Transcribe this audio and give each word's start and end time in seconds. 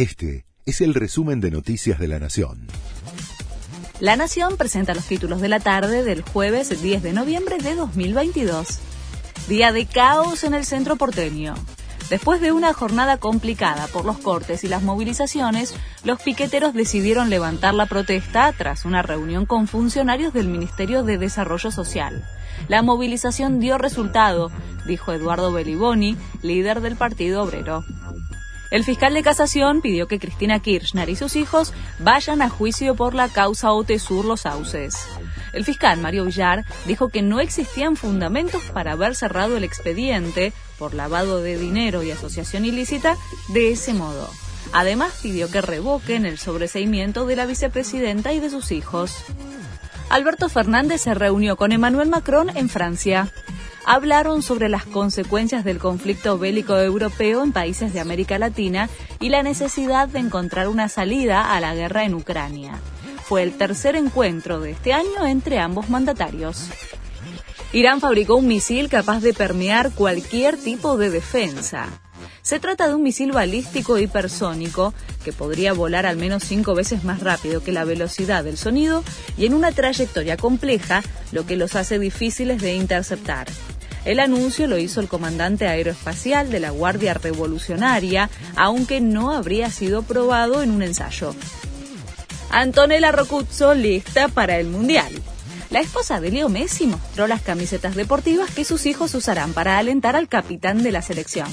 Este 0.00 0.46
es 0.64 0.80
el 0.80 0.94
resumen 0.94 1.42
de 1.42 1.50
Noticias 1.50 1.98
de 1.98 2.08
la 2.08 2.18
Nación. 2.18 2.68
La 3.98 4.16
Nación 4.16 4.56
presenta 4.56 4.94
los 4.94 5.04
títulos 5.04 5.42
de 5.42 5.50
la 5.50 5.60
tarde 5.60 6.02
del 6.02 6.22
jueves 6.22 6.70
10 6.82 7.02
de 7.02 7.12
noviembre 7.12 7.58
de 7.58 7.74
2022. 7.74 8.78
Día 9.46 9.72
de 9.72 9.84
caos 9.84 10.42
en 10.44 10.54
el 10.54 10.64
centro 10.64 10.96
porteño. 10.96 11.52
Después 12.08 12.40
de 12.40 12.50
una 12.50 12.72
jornada 12.72 13.18
complicada 13.18 13.88
por 13.88 14.06
los 14.06 14.16
cortes 14.16 14.64
y 14.64 14.68
las 14.68 14.82
movilizaciones, 14.82 15.74
los 16.02 16.22
piqueteros 16.22 16.72
decidieron 16.72 17.28
levantar 17.28 17.74
la 17.74 17.84
protesta 17.84 18.54
tras 18.56 18.86
una 18.86 19.02
reunión 19.02 19.44
con 19.44 19.68
funcionarios 19.68 20.32
del 20.32 20.48
Ministerio 20.48 21.02
de 21.02 21.18
Desarrollo 21.18 21.70
Social. 21.70 22.24
La 22.68 22.80
movilización 22.80 23.60
dio 23.60 23.76
resultado, 23.76 24.50
dijo 24.86 25.12
Eduardo 25.12 25.52
Beliboni, 25.52 26.16
líder 26.40 26.80
del 26.80 26.96
Partido 26.96 27.42
Obrero. 27.42 27.84
El 28.70 28.84
fiscal 28.84 29.14
de 29.14 29.22
casación 29.22 29.80
pidió 29.80 30.06
que 30.06 30.20
Cristina 30.20 30.60
Kirchner 30.60 31.08
y 31.08 31.16
sus 31.16 31.34
hijos 31.34 31.72
vayan 31.98 32.40
a 32.40 32.48
juicio 32.48 32.94
por 32.94 33.14
la 33.14 33.28
causa 33.28 33.72
OTESUR 33.72 34.24
Los 34.24 34.42
Sauces. 34.42 34.96
El 35.52 35.64
fiscal 35.64 35.98
Mario 35.98 36.24
Villar 36.24 36.64
dijo 36.86 37.08
que 37.08 37.22
no 37.22 37.40
existían 37.40 37.96
fundamentos 37.96 38.62
para 38.72 38.92
haber 38.92 39.16
cerrado 39.16 39.56
el 39.56 39.64
expediente 39.64 40.52
por 40.78 40.94
lavado 40.94 41.42
de 41.42 41.58
dinero 41.58 42.04
y 42.04 42.12
asociación 42.12 42.64
ilícita 42.64 43.16
de 43.48 43.72
ese 43.72 43.92
modo. 43.92 44.30
Además, 44.72 45.18
pidió 45.20 45.50
que 45.50 45.62
revoquen 45.62 46.24
el 46.24 46.38
sobreseimiento 46.38 47.26
de 47.26 47.34
la 47.34 47.46
vicepresidenta 47.46 48.32
y 48.32 48.38
de 48.38 48.50
sus 48.50 48.70
hijos. 48.70 49.16
Alberto 50.10 50.48
Fernández 50.48 51.00
se 51.00 51.14
reunió 51.14 51.56
con 51.56 51.72
Emmanuel 51.72 52.08
Macron 52.08 52.56
en 52.56 52.68
Francia 52.68 53.32
hablaron 53.84 54.42
sobre 54.42 54.68
las 54.68 54.84
consecuencias 54.84 55.64
del 55.64 55.78
conflicto 55.78 56.38
bélico 56.38 56.76
europeo 56.76 57.42
en 57.42 57.52
países 57.52 57.92
de 57.92 58.00
América 58.00 58.38
Latina 58.38 58.88
y 59.18 59.28
la 59.28 59.42
necesidad 59.42 60.08
de 60.08 60.20
encontrar 60.20 60.68
una 60.68 60.88
salida 60.88 61.54
a 61.54 61.60
la 61.60 61.74
guerra 61.74 62.04
en 62.04 62.14
Ucrania. 62.14 62.80
Fue 63.24 63.42
el 63.42 63.56
tercer 63.56 63.96
encuentro 63.96 64.60
de 64.60 64.72
este 64.72 64.92
año 64.92 65.26
entre 65.26 65.58
ambos 65.58 65.88
mandatarios. 65.88 66.68
Irán 67.72 68.00
fabricó 68.00 68.34
un 68.34 68.48
misil 68.48 68.88
capaz 68.88 69.20
de 69.20 69.32
permear 69.32 69.92
cualquier 69.92 70.56
tipo 70.56 70.96
de 70.96 71.10
defensa. 71.10 71.86
Se 72.42 72.58
trata 72.58 72.88
de 72.88 72.94
un 72.94 73.02
misil 73.02 73.32
balístico 73.32 73.98
hipersónico 73.98 74.92
que 75.24 75.32
podría 75.32 75.72
volar 75.72 76.06
al 76.06 76.16
menos 76.16 76.42
cinco 76.42 76.74
veces 76.74 77.04
más 77.04 77.20
rápido 77.20 77.62
que 77.62 77.70
la 77.70 77.84
velocidad 77.84 78.42
del 78.42 78.56
sonido 78.56 79.04
y 79.36 79.46
en 79.46 79.54
una 79.54 79.72
trayectoria 79.72 80.36
compleja, 80.36 81.02
lo 81.32 81.46
que 81.46 81.56
los 81.56 81.76
hace 81.76 81.98
difíciles 81.98 82.60
de 82.60 82.74
interceptar. 82.74 83.46
El 84.04 84.20
anuncio 84.20 84.66
lo 84.66 84.78
hizo 84.78 85.00
el 85.00 85.08
comandante 85.08 85.66
aeroespacial 85.66 86.50
de 86.50 86.60
la 86.60 86.70
Guardia 86.70 87.14
Revolucionaria, 87.14 88.30
aunque 88.56 89.00
no 89.00 89.32
habría 89.32 89.70
sido 89.70 90.02
probado 90.02 90.62
en 90.62 90.70
un 90.70 90.82
ensayo. 90.82 91.34
Antonella 92.50 93.12
Rocuzzo 93.12 93.74
lista 93.74 94.28
para 94.28 94.58
el 94.58 94.66
Mundial. 94.68 95.10
La 95.70 95.80
esposa 95.80 96.20
de 96.20 96.32
Leo 96.32 96.48
Messi 96.48 96.86
mostró 96.86 97.26
las 97.28 97.42
camisetas 97.42 97.94
deportivas 97.94 98.50
que 98.50 98.64
sus 98.64 98.86
hijos 98.86 99.14
usarán 99.14 99.52
para 99.52 99.78
alentar 99.78 100.16
al 100.16 100.28
capitán 100.28 100.82
de 100.82 100.90
la 100.90 101.02
selección 101.02 101.48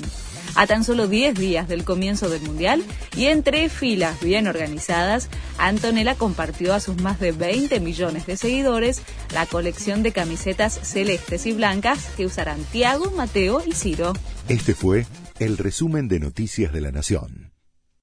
a 0.57 0.65
tan 0.65 0.83
solo 0.83 1.07
10 1.07 1.35
días 1.35 1.67
del 1.67 1.85
comienzo 1.85 2.29
del 2.29 2.41
Mundial 2.41 2.83
y 3.15 3.27
en 3.27 3.43
tres 3.43 3.71
filas 3.71 4.19
bien 4.19 4.47
organizadas, 4.47 5.29
Antonella 5.59 6.15
compartió 6.15 6.73
a 6.73 6.79
sus 6.79 6.99
más 7.01 7.19
de 7.19 7.31
20 7.31 7.79
millones 7.79 8.25
de 8.25 8.37
seguidores 8.37 9.03
la 9.33 9.45
colección 9.45 10.01
de 10.01 10.11
camisetas 10.11 10.79
celestes 10.81 11.45
y 11.45 11.53
blancas 11.53 12.09
que 12.17 12.25
usarán 12.25 12.59
Tiago, 12.71 13.11
Mateo 13.11 13.61
y 13.65 13.73
Ciro. 13.73 14.13
Este 14.49 14.73
fue 14.73 15.05
el 15.39 15.59
resumen 15.59 16.07
de 16.07 16.19
Noticias 16.19 16.73
de 16.73 16.81
la 16.81 16.91
Nación. 16.91 17.56